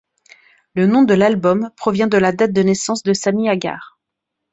[0.73, 3.99] Le nom de l'album provient de la date de naissance de Sammy Hagar.